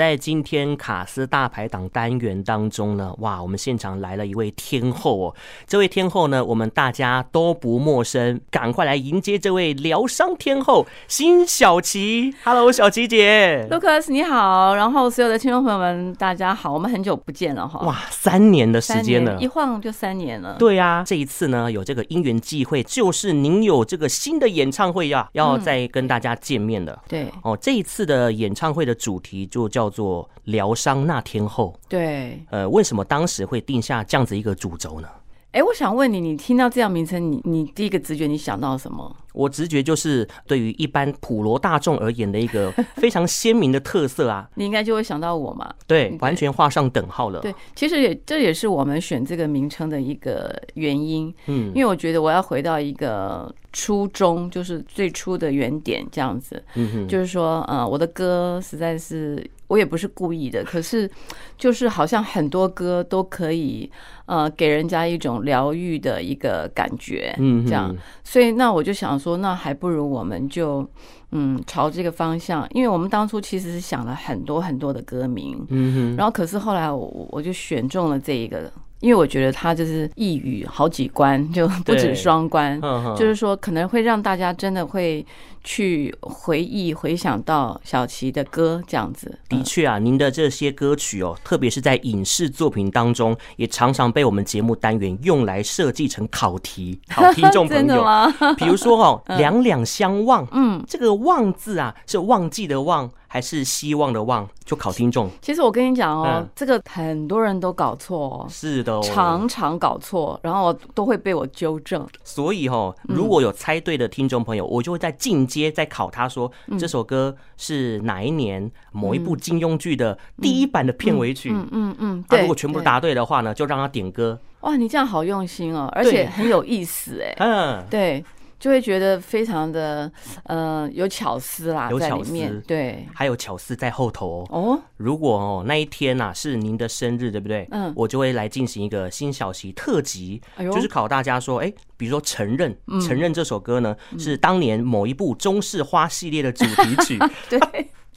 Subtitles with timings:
[0.00, 5.34] 在今天卡斯大排档单元当中呢，哇，我们现场来了一位天后哦。
[5.66, 12.34] 这位天后呢，我们大家都不陌生，赶快来迎接这位疗伤天后辛晓琪。
[12.42, 17.80] Hello，小琪姐，Lucas 你好，然后所有的听众朋友们，大家好，我们很久不见了哈。
[17.80, 20.56] 哇，三年的时间了，一晃就三年了。
[20.58, 26.98] 对啊，这一次呢，有这个因缘际会，就是您有这个新的演唱会呀，要再跟大家见面了。
[27.06, 31.78] 对哦，这一次的演唱会的主题就叫做“疗伤那天后”。
[31.90, 35.08] 对，呃，为什么当时会定下这样子一个主轴呢？
[35.52, 39.16] 哎，我想问你，你听到这样名称，你你第一个直觉你想到什么？
[39.32, 44.48] 我直觉就是对于一般普罗大众而言的一个非常鲜明的特色啊。
[44.54, 45.68] 你应该就会想到我嘛？
[45.88, 47.40] 对，完全画上等号了。
[47.40, 51.34] 对，其实也这也是我们选这个名称的一个原因。
[51.46, 56.62] 嗯，因为我觉得我要回到一个初衷，就是最初的原点这样子。
[56.76, 59.44] 嗯哼，就是说，呃，我的歌实在是。
[59.70, 61.08] 我也不是故意的，可是
[61.56, 63.88] 就是好像很多歌都可以，
[64.26, 70.84] 呃，给人家一种疗愈的一个感觉，嗯，这样，所以那我就想说，那还不如我们就
[71.30, 78.68] 嗯朝这个方向，因为我们当初其实是想了很多很多的歌名，嗯哼，然后可是后来我我就选中了这一个。
[79.00, 82.80] 因为我觉得他就是一语好几关，就不止双关，
[83.16, 85.24] 就是说可能会让大家真的会
[85.64, 89.38] 去回忆、回想到小琪的歌这样子。
[89.48, 98.04] 的确啊，您的这些歌曲哦，特别是在影视作品当中，也常常被我们节目单元用来设计成考题， 考听众朋友。
[98.56, 103.10] 比如说哦，两两相望，嗯，这个“望”字啊，是忘记的“忘”。
[103.32, 105.30] 还是希望的望，就考听众。
[105.40, 112.04] 其实我跟你讲哦，嗯、这个很多人都搞错哦，是的、哦，常常搞错，然后都会被我纠正。
[112.24, 121.52] 所以哦，如果有猜对的听众朋友，嗯、我就会在进阶再考他说，嗯、这首歌是哪一年某一部金庸剧的第一版的片尾曲。
[121.52, 122.24] 嗯嗯嗯。
[122.28, 124.36] 他、嗯嗯嗯、如果全部答对的话呢，就让他点歌。
[124.62, 127.32] 哇，你这样好用心哦，而且很有意思哎。
[127.38, 128.24] 嗯，对。
[128.60, 130.12] 就会觉得非常的，
[130.44, 134.74] 呃，有巧思啦，有巧思，对，还有巧思在后头哦。
[134.74, 137.66] 哦，如果哦那一天呐是您的生日，对不对？
[137.70, 147.58] 嗯，我就会来进行一个新小习特辑，就是考大家说，哎，比如说承认，承认这首歌呢是当年某一部中式花系列的主题曲， 对。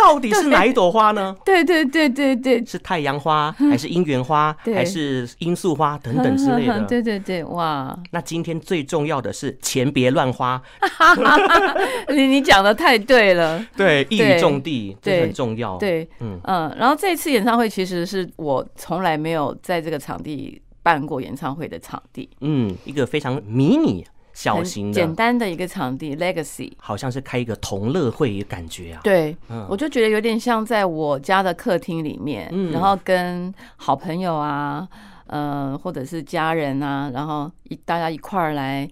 [0.04, 1.34] 到底是哪一朵花呢？
[1.46, 6.82] 对对对对对，是太阳花 还是姻缘花，还是罂粟花等等之类的？
[6.86, 7.98] 对对对，哇！
[8.12, 10.62] 那今天最重要的是钱别乱花。
[12.14, 15.78] 你你讲的太对了，对，一语中的，这很重要。
[15.78, 16.76] 对，嗯嗯。
[16.78, 24.06] 然后这次演唱会其实是我从来没有在这个场地办过演唱会的场地，嗯，一个非常迷你。
[24.34, 29.02] 小型的、简单的一个场地，Legacy，好像是开一个同乐会的感觉啊。
[29.04, 34.88] 对，嗯，我就觉得有点像在我家的客厅里面，嗯，然后跟好朋友啊，
[35.28, 38.90] 呃，或者是家人啊，然后一大家一块儿来。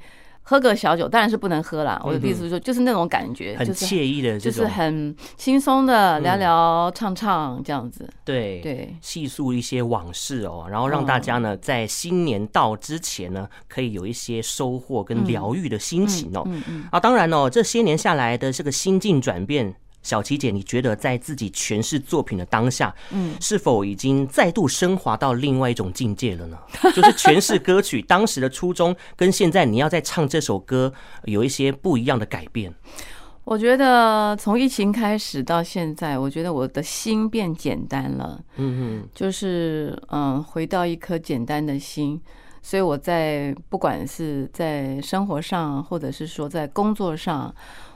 [0.52, 2.02] 喝个小酒当然是不能喝啦。
[2.04, 8.06] 我的意思是说，就是那种感觉，很惬意的，就是很轻松的聊聊唱唱这样子。
[8.26, 16.46] 对对，细述一些往事哦，然后让大家呢在新年到之前呢，可以有一些收获跟疗愈的心情哦。
[16.92, 19.74] 啊，当然哦，这些年下来的这个心境转变。
[20.04, 26.58] 晓琪姐，你觉得在自己诠释作品的当下，嗯，是否已经再度升华到另外一种境界了呢？
[26.96, 30.92] 就是诠释歌曲当时的初衷，跟现在你要再唱这首歌
[31.26, 32.74] 有一些不一样的改变。
[33.44, 38.40] 我觉得从疫情开始到现在，我觉得我的心变简单了。
[38.58, 42.20] 嗯嗯，就是嗯，回到一颗简单的心。
[42.64, 47.54] 所以我在不管是在生活上，或者是说在工作上。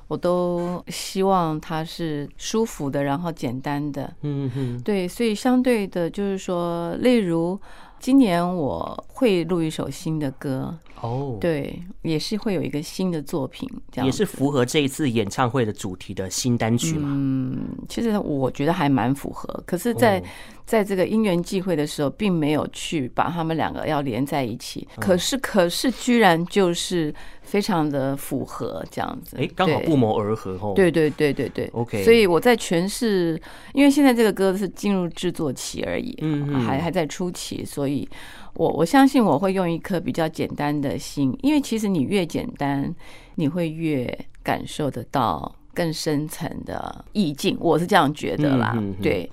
[0.08, 4.14] 我都希望它是舒服的，然后简单的。
[4.22, 7.60] 嗯哼，对，所以相对的，就是说，例如
[8.00, 10.78] 今年我会录一首新的歌。
[11.02, 17.10] 哦，对，也是会有一个新的作品，这样也是符合这一次演唱会的主题的新单曲嘛。
[17.12, 19.62] 嗯，其实我觉得还蛮符合。
[19.68, 20.24] 可是在，
[20.66, 24.86] 在在这个因缘际会的时候，并没有去把他们两个要连在一起。
[24.98, 27.14] 可是，可是，居然就是
[27.44, 29.38] 非常的符合这样子。
[29.40, 30.74] 哎，刚好不谋而合哦。
[30.76, 31.70] 对对对对对。
[31.72, 32.04] OK。
[32.04, 33.40] 所以我在诠释，
[33.74, 38.08] 因为现在这个歌是进入制作期而已，嗯，还还在初期，所以。
[38.56, 42.94] 我我相信我会用一颗比较简单的心，因为其实你越简单，
[43.36, 44.08] 你会越
[44.42, 47.58] 感受得到更深层的意境。
[47.60, 49.30] 我是这样觉得啦，对。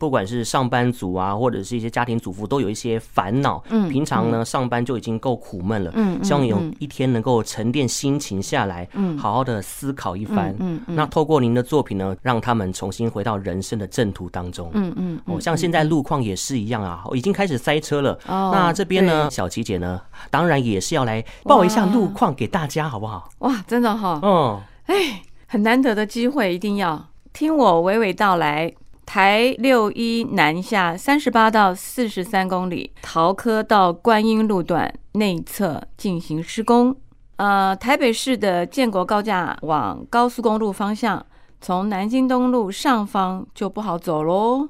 [0.00, 3.62] 不管是上班族啊，或者是一些家庭主妇，都有一些烦恼。
[3.68, 5.92] 嗯，平常呢上班就已经够苦闷了。
[5.94, 10.56] 嗯，希望你有一天能够沉淀心情下来，嗯，好好的思考一番。
[10.58, 14.70] 嗯，那透过您的作品呢，让他们重新回到人生的正途当中。
[14.72, 18.18] 嗯嗯，哦，像现在路况也是一样啊，已经开始塞车了。
[18.26, 20.00] 哦，那这边呢，小琪姐呢，
[20.30, 23.28] 当然也是要来报一下路况给大家，好不好？
[23.40, 24.18] 哇，真的哈。
[24.22, 28.72] 嗯，哎，很难得的机会，一定要听我娓娓道来。
[29.12, 36.94] 台六一南下三十八到四十三公里，桃科到观音路段内侧进行施工。
[37.34, 41.26] 呃，台北市的建国高架往高速公路方向，
[41.60, 44.68] 从南京东路上方就不好走喽。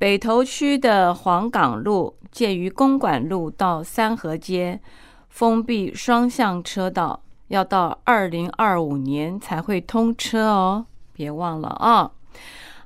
[0.00, 4.80] 北投区的黄港路介于公馆路到三和街，
[5.28, 12.10] 封闭双向车道，要到二零二五年才会通车哦，别忘了啊。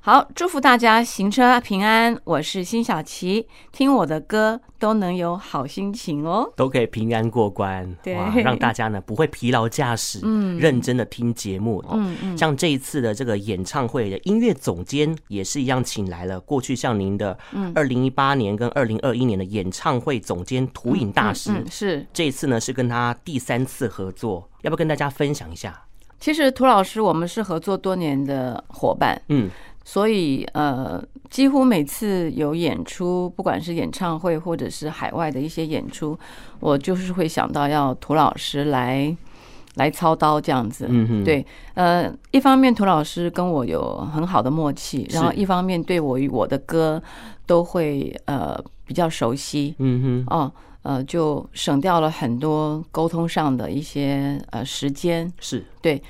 [0.02, 2.18] 好，祝福大家行车平安。
[2.24, 7.94] 我是辛晓琪，听我的歌都能有好心情哦，都可以平安过关。
[8.02, 11.84] 对，让大家呢不会疲劳驾驶，嗯，认真的听节目。
[11.92, 17.38] 嗯嗯，像这一次的这个演唱会的音乐总监也是一样，请来了过去像您的
[17.74, 25.78] 二零一八年跟二零二一年的演唱会总监涂影大师，是这一次呢是跟他第三次合作，要不要跟大家分享一下？
[26.18, 29.50] 其实涂老师我们是合作多年的伙伴，嗯。
[29.92, 36.16] 所以，呃，几乎每次有演出，不管是演唱会或者是海外的一些演出，
[36.60, 39.16] 我就是会想到要涂老师来
[39.74, 40.86] 来操刀这样子。
[40.88, 41.44] 嗯哼，对，
[41.74, 47.02] 呃，一方面涂老师跟我有很好的默契，然后一方面对我与我的歌
[47.44, 48.56] 都会呃
[48.86, 49.74] 比较熟悉。
[49.78, 50.52] 嗯哼，哦，
[50.82, 55.32] 呃，就省掉了很多沟通上的一些呃时间。
[55.40, 56.00] 是对。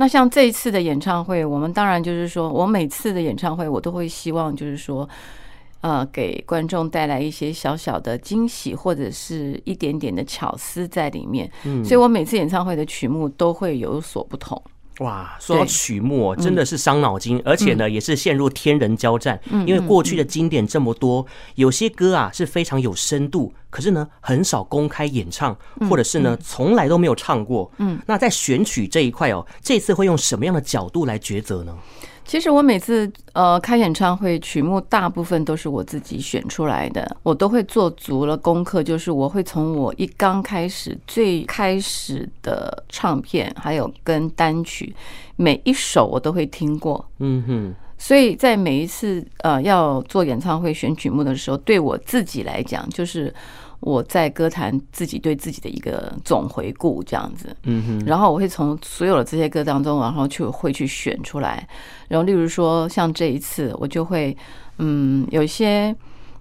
[0.00, 5.08] 那像这一次的演唱会，我们当然就是说，我每次的演唱会，我都会希望就是说，
[5.80, 11.50] 呃，给观众带来一些小小的惊喜，或者是一点点的巧思在里面。
[11.64, 14.62] 嗯，所以我每次演唱会的曲目都会有所不同。
[14.98, 19.40] 哇，说到曲目真的是伤脑筋，而且呢，也是陷入天人交战。
[19.66, 21.24] 因为过去的经典这么多，
[21.54, 25.56] 有些歌啊是非常有深度，可是呢很少公开演唱，
[25.88, 27.70] 或者是呢从来都没有唱过。
[27.78, 31.76] 嗯，那在选曲这一块哦，这次会用什么样的角度来抉择呢？
[32.28, 44.94] 其实我每次呃开演唱会，曲目大部分都是我自己选出来的，我都会做足了功课，就是我会从我一刚开始最开始的唱片，还有跟单曲，
[45.36, 47.02] 每一首我都会听过。
[47.20, 53.34] 嗯哼，所以在每一次呃要做演唱会选曲目的时候，对我自己来讲就是。
[53.80, 61.66] 我在歌坛自己对自己的一个总回顾，这样子，嗯哼，然后我会从所有的这些歌当中，然后去会去选出来，
[62.08, 64.36] 然后例如说像这一次，我就会，
[64.78, 65.94] 嗯，有一些，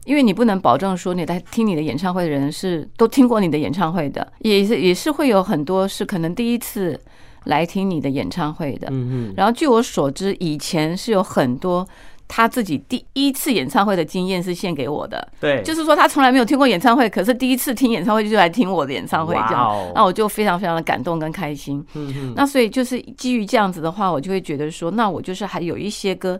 [0.05, 6.99] 因为你不能保证说你在听你的演唱会的人是都听过你的演唱会的，也是也是会有很多是可能第一次
[7.43, 11.87] 来听你的演唱会的，嗯哼，然后据我所知，以前是有很多。
[12.27, 21.81] 他自己第一次演唱会的经验是献给我的，对，就是说他从来没有听过演唱会，可是第一次听演唱会就来听我的演唱会，这样，那我就非常非常的感动跟开心。
[21.93, 26.39] 嗯，那所以就是基于这样子的话，我就会觉得说，那我就是还有一些歌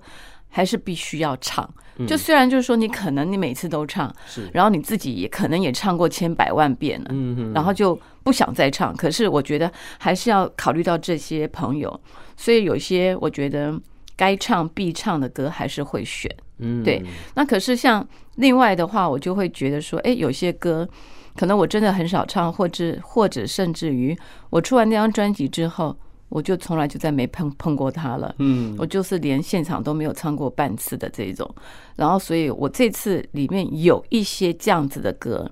[0.49, 1.67] 还是必须要唱。
[2.05, 11.99] 就虽然就是说你可能你每次都唱，是，然后你自己也可能也唱过千百万遍了，嗯，然后就不想再唱，可是我觉得还是要考虑到这些朋友，
[12.35, 13.73] 所以有些我觉得。
[14.17, 17.01] 该唱必唱的歌还是会选，嗯，对。
[17.35, 18.05] 那可是像
[18.35, 20.85] 另外的话，我就会觉得说，哎，有些歌
[21.35, 24.17] 可能我真的很少唱，或者或者甚至于
[24.49, 25.95] 我出完那张专辑之后，
[26.29, 31.49] 我就从来就再没碰碰过它了，嗯，我就是连现场都没有唱过半次的这种。
[31.95, 35.49] 然后，所以我这次里面有一些这样子的歌，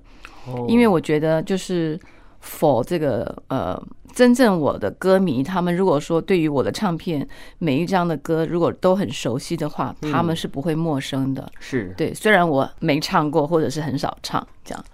[0.66, 1.98] 因为我觉得就是。
[2.46, 3.82] For 这个呃，
[4.14, 7.26] 真正我的歌迷，他们如果说对于我的唱片
[7.58, 11.50] 每一张的歌，如果都很熟悉的话，他们是不会陌生的。
[11.58, 14.84] 是对，虽然我没唱过，或者是很少唱这样。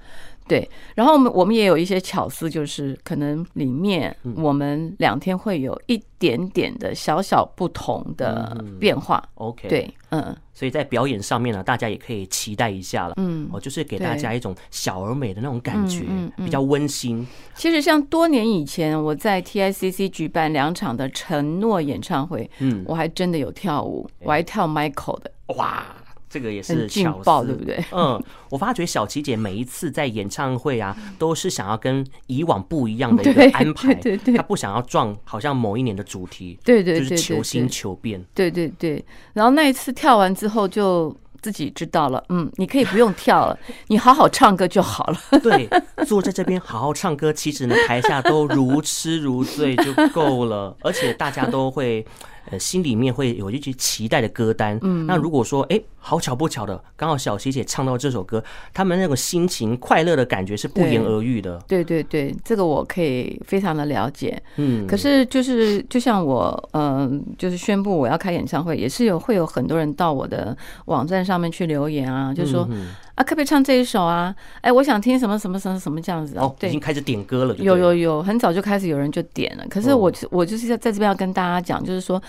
[0.49, 9.22] 对，然后我们我们也有一些巧思，就是可能里面我们两天会有一点点的小小不同的变化。
[9.34, 13.14] OK，对，嗯，所以在表演上面呢，大家也可以期待一下了。
[13.16, 16.04] 嗯，我就是给大家一种小而美的那种感觉，
[16.37, 17.26] 比较温馨。
[17.54, 25.84] 其实像多年以前我在 TICC 举办两场的承诺演唱会，嗯，我还真的有跳舞，我还跳 Michael 的，哇。
[26.33, 27.85] 这个也是劲爆，对不对？
[27.93, 39.05] 嗯，我发觉小琪姐每一次在演唱会啊，都是想要跟以往不一样的一个 安排，对对，她不想要撞好像某一年的主题，对对，就是求新求变，对对对。
[39.35, 43.59] 然后那一次跳完之后，就自己知道了，嗯，你可以不用跳了，
[43.89, 45.19] 你好好唱歌就好了。
[45.43, 45.69] 对，
[46.07, 52.07] 坐在这边好好唱歌，其实呢，台下都如痴如醉就够了，而且大家都会。
[52.52, 54.78] 呃，心里面会有一句期待的歌单。
[54.82, 58.44] 嗯，那如果说，哎，好巧不巧的，刚好小琪姐唱到这首歌，
[58.75, 61.59] 他们那种心情快乐的感觉是不言而喻的。
[61.66, 64.40] 对对对，这个我可以非常的了解。
[64.56, 72.68] 嗯，可是就是就像我，嗯，就是宣布我要开演唱会，也是有会有很多人到我的网站上面去留言啊，就说。
[73.14, 74.35] 啊，可不可以唱这一首啊？
[74.61, 77.54] 哎，我想听什么什么什么什么这样子哦，对，已经开始点歌了。
[77.57, 79.64] 有有有，很早就开始有人就点了。
[79.69, 82.23] 可是我我就是在在这边要跟大家讲，就是说。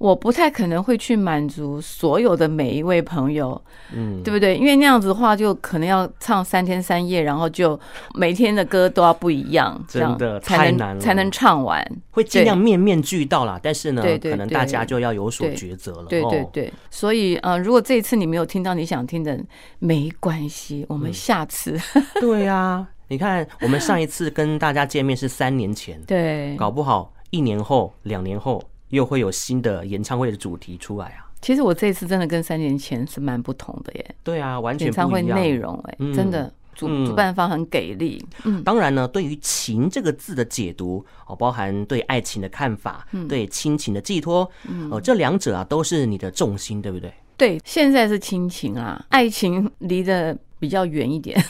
[0.00, 4.56] 我不太可能会去满足所有的每一位朋友，嗯，对不对？
[4.56, 7.78] 因为那样子的话，就可能要唱三天三夜，然后就
[8.14, 11.86] 每天的歌都要不一样，真的太难了，才能唱完。
[12.12, 16.06] 会尽量面面俱到啦，但是呢，可能大家就要有所抉择了。
[16.06, 19.38] 对对对，所以呃，如果这一次你没有听到你想听的，
[19.80, 21.78] 没关系，我们下次。
[22.18, 28.62] 对呀，你看，我们上一次跟大家见面是三年前，对，搞不好一年后、两年后。
[28.90, 31.26] 又会有新的演唱会的主题出来啊！
[31.40, 34.14] 其实我这次真的跟三年前是蛮不同的耶。
[34.22, 34.86] 对啊，完全。
[34.86, 38.22] 演唱会内容哎，真的主主办方很给力。
[38.44, 44.50] 嗯，当然呢，对于“情”这个字的解读哦，包含对爱情的看法，对亲情的寄托，
[44.90, 47.12] 哦，这两者啊都是你的重心，对不对？
[47.36, 51.42] 对，现在是亲情啊，爱情离得比较远一点。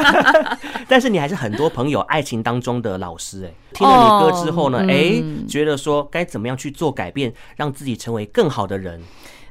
[0.86, 9.00] 但是你还是很多朋友爱情当中的老师哎，听了你歌之后呢，哎，觉得说该怎么样去做改变，让自己成为更好的人。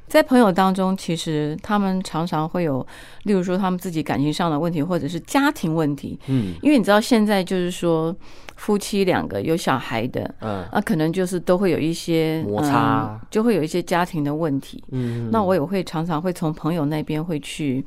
[0.08, 2.86] 在朋友当中，其实他们常常会有，
[3.24, 6.20] 例如说他们自己感情上的问题，或者是家庭问题。
[6.26, 8.16] 嗯，因为你知道现在就是说
[8.56, 14.84] 夫妻两个有小孩的，嗯，那可能就是都会有一些摩擦，就会有一些家庭的问题。
[14.90, 17.86] 嗯，那我也会常常会从朋友那边会去，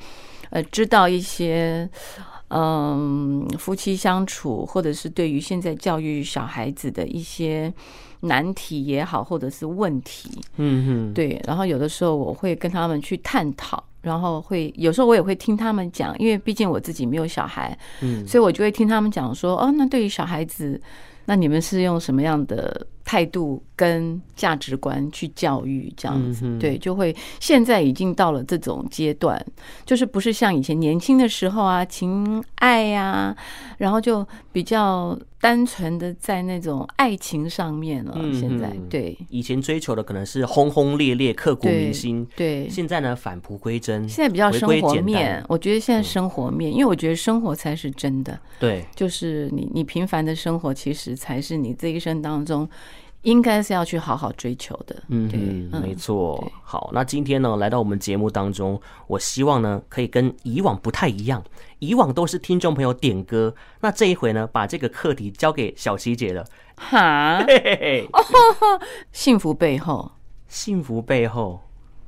[0.53, 1.91] 呃，知道一些。
[2.55, 7.73] 嗯，夫妻相处，或者是对于现在教育小孩子的一些
[8.21, 10.29] 难题也好，或者是问题，
[10.59, 11.41] 嗯哼，对。
[11.47, 20.79] 然后有的时候我会跟他们去探讨，然后会有时候我也会听他们讲，因为毕竟我自己没有小孩，嗯，所以我就会听他们讲说，哦，那对于小孩子，
[21.25, 29.39] 那你们是用什么样的态度跟价值观去教育这样子，对，就会现在已经到了这种阶段，
[29.85, 33.37] 就是不是像以前年轻的时候啊，情爱呀，
[33.77, 38.19] 然后就比较单纯的在那种爱情上面了。
[38.33, 45.45] 现在对，以前追求的可能是轰轰烈烈、刻骨铭心，对，现在呢返璞归真，现在比较生活面。
[45.49, 52.67] 我觉得现在生活面，因为我觉得生活才是真的，对，就是你你平凡的生活，其实才是你这一生当中。
[53.23, 55.31] 应该是要去好好追求的，嗯
[55.73, 56.53] 嗯，没错。
[56.63, 61.43] 好，那今天呢，来到我们节目当中，我希望呢，可以跟以往不太一样。
[61.79, 66.45] 以往都是听众朋友点歌，那这一回呢，把这个课题交给小琪姐了。
[66.77, 67.45] 哈，
[69.13, 70.13] 幸福背后，
[70.49, 71.61] 幸福背后，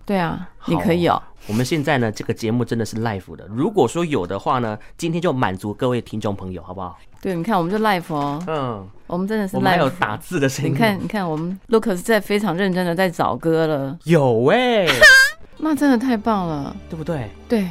[0.06, 1.22] 对啊，你可以哦。
[1.46, 3.46] 我们现在呢，这个节目真的是 live 的。
[3.48, 6.98] 如果说有的话呢，今天就满足各位听众朋友，好不好？
[7.20, 8.42] 对，你看，我们就 live 哦。
[8.46, 9.58] 嗯，我们真的是 live。
[9.58, 10.72] 我们还有打字的声音。
[10.72, 13.98] 你看，你看，我们 Lucas 在非常认真的在找歌了。
[14.04, 14.88] 有哎、欸，
[15.58, 17.30] 那真的太棒了，对不对？
[17.46, 17.68] 对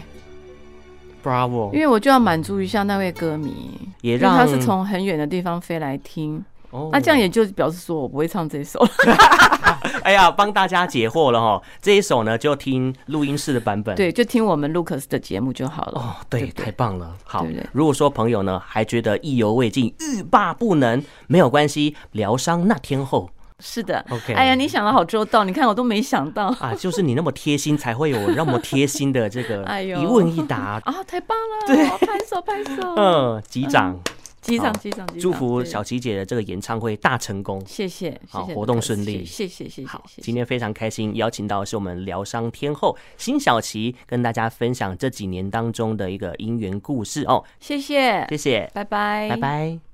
[1.24, 1.74] ，Bravo。
[1.74, 3.72] 因为我就要满足一下那位歌迷，
[4.02, 6.44] 也让他是从很远的地方飞来听。
[6.74, 8.86] 哦，那这样也就表示说我不会唱这首。
[10.04, 11.62] 哎呀，帮大家解惑了哈！
[11.82, 16.00] 这一首呢，就听录音室的版本，对，就听我们 Lucas 的节目就好了。
[16.00, 17.16] 哦，对，太棒了。
[17.24, 23.30] 好，如果说朋友呢还觉得意犹未尽、欲罢不能，没有关系，疗伤那天后。
[23.60, 24.34] 是的，OK。
[24.34, 26.74] 哎呀，你想的好周到，你看我都没想到啊！
[26.76, 30.96] 就是你那么贴心，才会有那么贴心的这个 一问一答啊！
[31.08, 33.98] 太棒了，对，拍手拍手，嗯，击掌。
[34.44, 39.88] 机长机长，祝福小琪姐的这个演唱会大成功，谢谢，好，活动顺利，谢谢谢谢。
[39.88, 47.44] 好，今天非常开心，邀请到的是我们疗伤天后辛晓琪，跟大家分享这几年当中的一个姻缘故事哦。
[47.60, 49.93] 谢谢，谢谢，拜拜，拜拜。